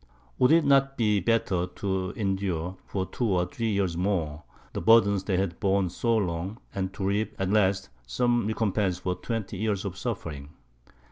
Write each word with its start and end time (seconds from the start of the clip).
Would 0.39 0.51
it 0.51 0.65
not 0.65 0.97
be 0.97 1.19
better 1.19 1.67
to 1.67 2.09
endure, 2.15 2.75
for 2.87 3.05
two 3.05 3.25
or 3.29 3.45
three 3.45 3.69
years 3.69 3.95
more, 3.95 4.41
the 4.73 4.81
burdens 4.81 5.25
they 5.25 5.37
had 5.37 5.59
borne 5.59 5.91
so 5.91 6.17
long, 6.17 6.57
and 6.73 6.91
to 6.95 7.05
reap 7.05 7.35
at 7.37 7.51
last 7.51 7.89
some 8.07 8.47
recompense 8.47 8.97
for 8.97 9.13
twenty 9.13 9.57
years 9.57 9.85
of 9.85 9.95
suffering? 9.95 10.49